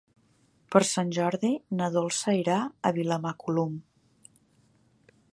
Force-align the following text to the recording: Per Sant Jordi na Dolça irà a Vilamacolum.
Per 0.75 0.79
Sant 0.91 1.09
Jordi 1.17 1.51
na 1.81 1.89
Dolça 1.97 2.33
irà 2.37 2.55
a 2.91 2.93
Vilamacolum. 2.95 3.77